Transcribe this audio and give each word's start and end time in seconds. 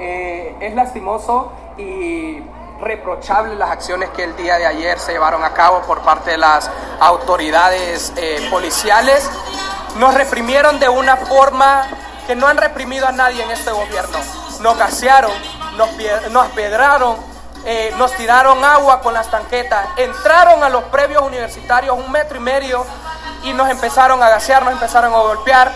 Eh, 0.00 0.56
es 0.60 0.74
lastimoso 0.74 1.52
y 1.76 2.42
reprochable 2.80 3.54
las 3.56 3.70
acciones 3.70 4.08
que 4.10 4.24
el 4.24 4.34
día 4.34 4.56
de 4.56 4.64
ayer 4.64 4.98
se 4.98 5.12
llevaron 5.12 5.44
a 5.44 5.52
cabo 5.52 5.82
por 5.82 6.00
parte 6.00 6.30
de 6.30 6.38
las 6.38 6.70
autoridades 7.00 8.10
eh, 8.16 8.48
policiales. 8.50 9.30
Nos 9.96 10.14
reprimieron 10.14 10.80
de 10.80 10.88
una 10.88 11.18
forma 11.18 11.86
que 12.26 12.34
no 12.34 12.46
han 12.46 12.56
reprimido 12.56 13.06
a 13.06 13.12
nadie 13.12 13.42
en 13.42 13.50
este 13.50 13.70
gobierno. 13.72 14.16
Nos 14.60 14.78
gasearon, 14.78 15.32
nos, 15.76 15.90
nos 16.30 16.46
pedraron, 16.48 17.16
eh, 17.66 17.92
nos 17.98 18.12
tiraron 18.14 18.64
agua 18.64 19.02
con 19.02 19.12
las 19.12 19.30
tanquetas, 19.30 19.86
entraron 19.98 20.64
a 20.64 20.70
los 20.70 20.84
previos 20.84 21.22
universitarios 21.22 21.98
un 21.98 22.10
metro 22.10 22.38
y 22.38 22.40
medio 22.40 22.86
y 23.42 23.52
nos 23.52 23.68
empezaron 23.68 24.22
a 24.22 24.30
gasear, 24.30 24.62
nos 24.62 24.72
empezaron 24.72 25.12
a 25.12 25.18
golpear, 25.18 25.72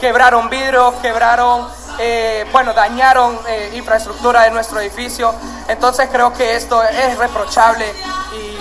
quebraron 0.00 0.50
vidrios, 0.50 0.94
quebraron, 0.94 1.68
eh, 1.98 2.46
bueno, 2.52 2.72
dañaron 2.72 3.38
infraestructura 3.74 4.42
de 4.42 4.50
nuestro 4.50 4.80
edificio. 4.80 5.34
Entonces 5.68 6.08
creo 6.10 6.32
que 6.32 6.56
esto 6.56 6.82
es 6.82 7.18
reprochable 7.18 7.86
y 8.32 8.58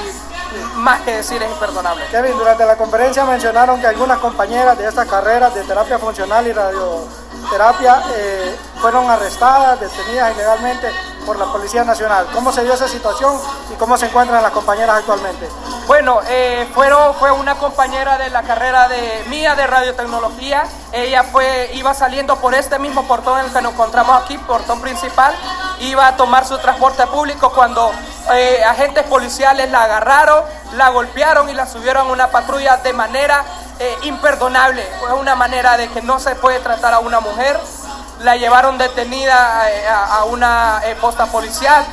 más 0.76 1.02
que 1.02 1.18
decir 1.18 1.42
es 1.42 1.50
imperdonable. 1.50 2.06
Kevin, 2.12 2.38
durante 2.38 2.66
la 2.66 2.76
conferencia 2.76 3.26
mencionaron 3.26 3.80
que 3.80 3.88
algunas 3.88 4.20
compañeras 4.20 4.78
de 4.78 4.88
estas 4.88 5.08
carreras 5.08 5.54
de 5.54 5.64
terapia 5.64 5.98
funcional 5.98 6.46
y 6.48 6.54
radioterapia 6.54 8.04
fueron 8.82 9.10
arrestadas, 9.10 9.80
detenidas 9.80 10.34
ilegalmente 10.34 10.90
por 11.26 11.38
la 11.38 11.46
Policía 11.46 11.84
Nacional. 11.84 12.28
¿Cómo 12.34 12.52
se 12.52 12.64
dio 12.64 12.74
esa 12.74 12.88
situación 12.88 13.40
y 13.72 13.76
cómo 13.76 13.98
se 13.98 14.08
encuentran 14.08 14.42
las 14.42 14.52
compañeras 14.52 14.98
actualmente? 14.98 15.48
Bueno, 15.88 16.22
eh, 16.30 16.68
fueron, 16.74 17.14
fue 17.16 17.32
una 17.32 17.56
compañera 17.56 18.18
de 18.18 18.30
la 18.30 18.44
carrera 18.44 18.88
de 18.88 19.26
mía 19.28 19.56
de 19.56 19.68
radiotecnología. 19.68 20.64
Ella 20.94 21.24
fue, 21.24 21.72
iba 21.74 21.94
saliendo 21.94 22.38
por 22.38 22.54
este 22.54 22.80
mismo 22.80 23.08
portón 23.08 23.40
en 23.40 23.46
el 23.46 23.54
que 23.54 23.62
nos 23.62 23.74
encontramos 23.74 24.22
aquí, 24.22 24.38
portón 24.38 24.80
principal. 24.80 25.34
Iba 25.80 26.08
a 26.08 26.16
tomar 26.16 26.46
su 26.46 26.58
transporte 26.60 27.06
público 27.08 27.52
cuando 27.52 27.92
eh, 28.34 28.64
agentes 28.64 29.04
policiales 29.06 29.70
la 29.72 29.84
agarraron, 29.84 30.44
la 30.76 30.90
golpearon 30.90 31.50
y 31.50 31.54
la 31.54 31.66
subieron 31.66 32.08
a 32.08 32.12
una 32.12 32.28
patrulla 32.28 32.78
de 32.78 32.94
manera 32.94 33.44
eh, 33.80 33.98
imperdonable. 34.04 34.88
Fue 35.00 35.14
una 35.14 35.36
manera 35.36 35.78
de 35.78 35.90
que 35.90 36.02
no 36.02 36.20
se 36.20 36.36
puede 36.36 36.60
tratar 36.60 36.94
a 36.94 37.00
una 37.00 37.20
mujer 37.20 37.60
la 38.24 38.36
llevaron 38.36 38.78
detenida 38.78 39.70
eh, 39.72 39.88
a, 39.88 40.26
una 40.26 40.82
posta 41.00 41.26
policial, 41.26 41.84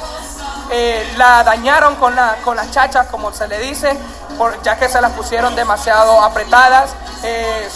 eh, 0.71 1.15
la 1.17 1.43
dañaron 1.45 1.97
con, 1.97 2.15
la, 2.15 2.37
con 2.45 2.57
las 2.57 2.71
chachas, 2.71 3.07
como 3.09 3.33
se 3.33 3.49
le 3.49 3.59
dice, 3.59 3.97
por, 4.37 4.61
ya 4.63 4.79
que 4.79 4.89
se 4.89 5.01
las 5.01 5.13
pusieron 5.13 5.55
demasiado 5.57 6.23
apretadas, 6.23 6.91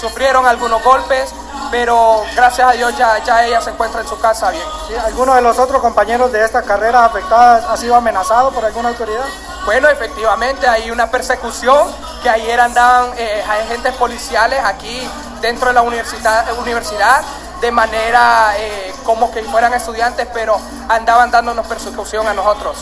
sufrieron 0.00 0.46
algunos 0.46 0.82
golpes, 0.84 1.34
pero 1.70 2.22
gracias 2.36 2.68
a 2.68 2.72
Dios 2.72 2.96
ya, 2.96 3.18
ya 3.24 3.44
ella 3.44 3.60
se 3.60 3.70
encuentra 3.70 4.00
en 4.00 4.06
su 4.06 4.18
casa 4.20 4.50
bien. 4.50 4.62
¿Alguno 5.04 5.34
de 5.34 5.42
los 5.42 5.58
otros 5.58 5.82
compañeros 5.82 6.30
de 6.30 6.44
estas 6.44 6.64
carreras 6.64 7.02
afectadas 7.02 7.64
ha 7.68 7.76
sido 7.76 7.96
amenazado 7.96 8.52
por 8.52 8.64
alguna 8.64 8.90
autoridad? 8.90 9.24
Bueno, 9.64 9.88
efectivamente 9.88 10.68
hay 10.68 10.90
una 10.90 11.10
persecución 11.10 11.88
que 12.22 12.30
ayer 12.30 12.60
andaban 12.60 13.10
agentes 13.48 13.94
policiales 13.94 14.60
aquí 14.64 15.08
dentro 15.40 15.68
de 15.68 15.74
la 15.74 15.82
universidad, 15.82 16.46
universidad 16.58 17.22
de 17.62 17.70
manera 17.70 18.55
eh, 18.58 18.92
como 19.05 19.30
que 19.30 19.41
fueran 19.44 19.72
estudiantes, 19.72 20.27
pero 20.34 20.60
andaban 20.88 21.30
dándonos 21.30 21.64
persecución 21.64 22.27
a 22.27 22.34
nosotros. 22.34 22.77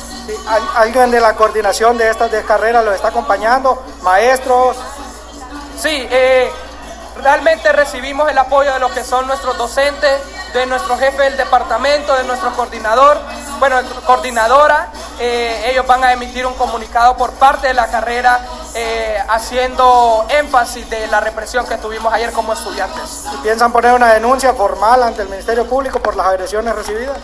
¿Alguien 0.75 1.11
de 1.11 1.21
la 1.21 1.35
coordinación 1.35 1.99
de 1.99 2.09
estas 2.09 2.31
carreras 2.45 2.83
lo 2.83 2.93
está 2.93 3.09
acompañando? 3.09 3.85
¿Maestros? 4.01 4.79
Sí, 5.79 6.09
eh, 6.11 6.51
realmente 7.23 7.71
recibimos 7.73 8.31
el 8.31 8.39
apoyo 8.39 8.73
de 8.73 8.81
lo 8.81 8.91
que 8.91 9.05
son 9.05 9.27
nuestros 9.27 9.59
docentes, 9.59 10.19
de 10.55 10.65
nuestro 10.65 10.97
jefe 10.97 11.25
del 11.25 11.37
departamento, 11.37 12.15
de 12.15 12.25
nuestro 12.25 12.51
coordinador, 12.55 13.21
bueno, 13.59 13.77
coordinadora. 14.07 14.89
Eh, 15.19 15.71
ellos 15.71 15.87
van 15.87 16.03
a 16.05 16.13
emitir 16.15 16.47
un 16.47 16.55
comunicado 16.55 17.19
por 17.19 17.33
parte 17.33 17.67
de 17.67 17.75
la 17.75 17.89
carrera 17.89 18.41
eh, 18.75 19.19
haciendo 19.29 20.27
énfasis 20.29 20.89
de 20.89 21.09
la 21.09 21.21
represión 21.21 21.67
que 21.67 21.77
tuvimos 21.77 22.13
ayer 22.13 22.33
como 22.33 22.53
estudiantes. 22.53 23.25
¿Y 23.35 23.37
piensan 23.39 23.73
poner 23.73 23.93
una 23.93 24.13
denuncia 24.13 24.55
formal 24.55 25.03
ante 25.03 25.23
el 25.23 25.29
Ministerio 25.29 25.67
Público 25.67 26.01
por 26.01 26.15
las 26.15 26.27
agresiones 26.29 26.75
recibidas? 26.75 27.19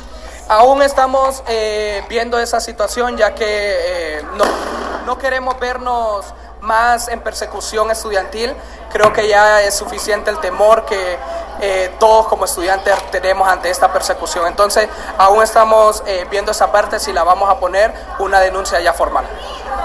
Aún 0.49 0.83
estamos 0.83 1.45
eh, 1.47 2.05
viendo 2.09 2.39
esa 2.39 2.59
situación 2.61 3.17
ya 3.17 3.35
que 3.35 3.45
eh, 3.47 4.23
no, 4.37 4.45
no 5.07 5.19
queremos 5.19 5.59
vernos 5.61 6.27
más 6.61 7.07
en 7.09 7.21
persecución 7.21 7.93
estudiantil. 7.93 8.53
Creo 8.93 9.13
que 9.13 9.29
ya 9.29 9.63
es 9.63 9.75
suficiente 9.75 10.31
el 10.31 10.39
temor 10.39 10.85
que 10.85 11.19
todos 11.99 12.27
como 12.27 12.45
estudiantes 12.45 12.95
tenemos 13.11 13.49
ante 13.49 13.71
esta 13.71 13.93
persecución. 13.93 14.47
Entonces, 14.47 14.89
aún 15.17 15.43
estamos 15.43 16.03
viendo 16.31 16.53
esa 16.53 16.71
parte 16.71 16.99
si 17.01 17.13
la 17.13 17.25
vamos 17.25 17.49
a 17.49 17.59
poner 17.59 17.95
una 18.19 18.41
denuncia 18.41 18.81
ya 18.81 18.93
formal. 18.93 19.27